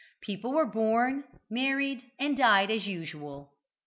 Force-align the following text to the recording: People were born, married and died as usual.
People 0.21 0.53
were 0.53 0.65
born, 0.65 1.25
married 1.47 2.01
and 2.19 2.35
died 2.35 2.71
as 2.71 2.87
usual. 2.87 3.53